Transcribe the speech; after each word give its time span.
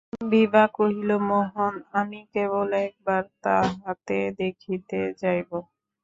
বিভা 0.31 0.63
কহিল, 0.75 1.09
মোহন, 1.27 1.73
আমি 1.93 2.19
কেবল 2.33 2.69
একবার 2.85 3.23
তাঁহাকে 3.43 4.19
দেখিতে 4.39 4.99
যাইব। 5.21 5.49